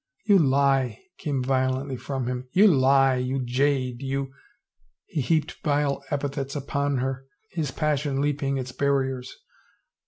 "You 0.25 0.39
lie," 0.39 0.99
came 1.19 1.43
violently 1.43 1.95
from 1.95 2.25
him. 2.25 2.47
"You 2.53 2.65
lie, 2.65 3.17
you 3.17 3.39
jade, 3.45 4.01
you 4.01 4.33
—"He 5.05 5.21
heaped 5.21 5.63
vile 5.63 6.03
epithets 6.09 6.55
upon 6.55 6.97
her, 6.97 7.27
his 7.51 7.69
passion 7.69 8.19
leaping 8.19 8.57
its 8.57 8.71
barriers. 8.71 9.31